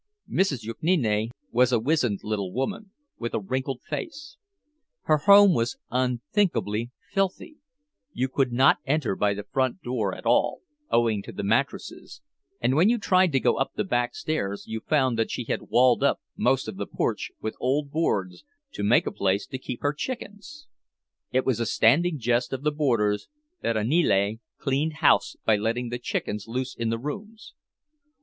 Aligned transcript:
Mrs. 0.27 0.61
Jukniene 0.63 1.29
was 1.51 1.71
a 1.71 1.77
wizened 1.79 2.21
up 2.21 2.23
little 2.23 2.51
woman, 2.51 2.89
with 3.19 3.35
a 3.35 3.39
wrinkled 3.39 3.83
face. 3.83 4.35
Her 5.03 5.17
home 5.17 5.53
was 5.53 5.77
unthinkably 5.91 6.89
filthy; 7.11 7.57
you 8.11 8.27
could 8.27 8.51
not 8.51 8.79
enter 8.87 9.15
by 9.15 9.35
the 9.35 9.43
front 9.43 9.83
door 9.83 10.15
at 10.15 10.25
all, 10.25 10.61
owing 10.89 11.21
to 11.21 11.31
the 11.31 11.43
mattresses, 11.43 12.21
and 12.59 12.73
when 12.73 12.89
you 12.89 12.97
tried 12.97 13.31
to 13.33 13.39
go 13.39 13.57
up 13.57 13.73
the 13.75 13.83
backstairs 13.83 14.65
you 14.65 14.79
found 14.79 15.19
that 15.19 15.29
she 15.29 15.43
had 15.43 15.69
walled 15.69 16.03
up 16.03 16.19
most 16.35 16.67
of 16.67 16.77
the 16.77 16.87
porch 16.87 17.29
with 17.39 17.53
old 17.59 17.91
boards 17.91 18.43
to 18.71 18.81
make 18.83 19.05
a 19.05 19.11
place 19.11 19.45
to 19.45 19.59
keep 19.59 19.83
her 19.83 19.93
chickens. 19.93 20.65
It 21.31 21.45
was 21.45 21.59
a 21.59 21.65
standing 21.67 22.17
jest 22.17 22.53
of 22.53 22.63
the 22.63 22.71
boarders 22.71 23.27
that 23.61 23.77
Aniele 23.77 24.37
cleaned 24.57 24.93
house 24.93 25.35
by 25.45 25.57
letting 25.57 25.89
the 25.89 25.99
chickens 25.99 26.47
loose 26.47 26.73
in 26.75 26.89
the 26.89 26.97
rooms. 26.97 27.53